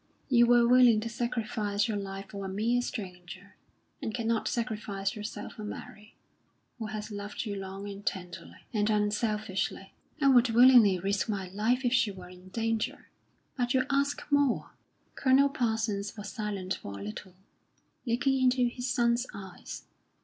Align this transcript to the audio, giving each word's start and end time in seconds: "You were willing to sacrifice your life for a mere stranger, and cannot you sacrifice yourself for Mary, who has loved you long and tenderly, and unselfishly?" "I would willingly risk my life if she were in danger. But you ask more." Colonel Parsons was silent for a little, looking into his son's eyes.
"You 0.29 0.47
were 0.47 0.67
willing 0.67 0.99
to 1.01 1.09
sacrifice 1.09 1.87
your 1.87 1.95
life 1.95 2.29
for 2.29 2.43
a 2.43 2.49
mere 2.49 2.81
stranger, 2.81 3.53
and 4.01 4.11
cannot 4.15 4.47
you 4.47 4.51
sacrifice 4.51 5.15
yourself 5.15 5.53
for 5.53 5.63
Mary, 5.63 6.15
who 6.79 6.87
has 6.87 7.11
loved 7.11 7.45
you 7.45 7.55
long 7.55 7.87
and 7.87 8.03
tenderly, 8.03 8.65
and 8.73 8.89
unselfishly?" 8.89 9.93
"I 10.19 10.27
would 10.27 10.49
willingly 10.49 10.97
risk 10.97 11.29
my 11.29 11.49
life 11.49 11.85
if 11.85 11.93
she 11.93 12.09
were 12.09 12.29
in 12.29 12.49
danger. 12.49 13.09
But 13.55 13.75
you 13.75 13.85
ask 13.91 14.23
more." 14.31 14.71
Colonel 15.13 15.49
Parsons 15.49 16.17
was 16.17 16.29
silent 16.31 16.73
for 16.73 16.99
a 16.99 17.03
little, 17.03 17.35
looking 18.03 18.41
into 18.41 18.65
his 18.69 18.89
son's 18.89 19.27
eyes. 19.35 19.83